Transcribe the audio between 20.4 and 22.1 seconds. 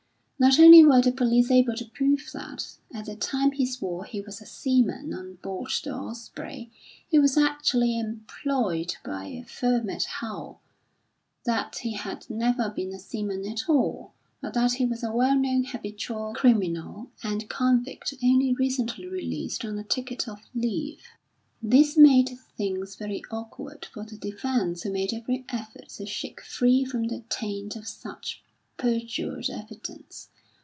leave. This